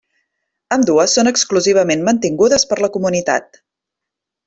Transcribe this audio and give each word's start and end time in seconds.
Ambdues 0.77 1.13
són 1.19 1.29
exclusivament 1.33 2.03
mantingudes 2.09 2.69
per 2.73 2.81
la 2.87 2.93
comunitat. 2.99 3.63